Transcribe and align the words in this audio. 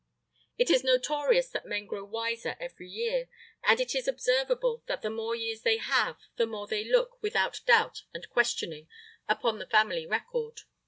It 0.57 0.71
is 0.71 0.83
notorious 0.83 1.49
that 1.51 1.67
men 1.67 1.85
grow 1.85 2.03
wiser 2.03 2.55
every 2.59 2.89
year, 2.89 3.29
and 3.63 3.79
it 3.79 3.93
is 3.93 4.07
observable 4.07 4.81
that 4.87 5.03
the 5.03 5.11
more 5.11 5.35
years 5.35 5.61
they 5.61 5.77
have, 5.77 6.17
the 6.37 6.47
more 6.47 6.65
they 6.65 6.83
look 6.83 7.21
with 7.21 7.33
doubt 7.67 8.01
and 8.11 8.27
questioning 8.27 8.87
upon 9.29 9.59
the 9.59 9.67
Family 9.69 10.07
Record. 10.07 10.61